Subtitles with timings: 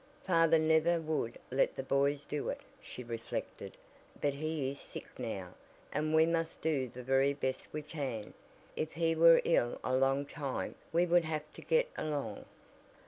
[0.23, 3.77] "Father never would let the boys do it," she reflected,
[4.19, 5.53] "but he is sick now,
[5.93, 8.33] and we must do the very best we can.
[8.75, 12.45] If he were ill a long time we would have to get along."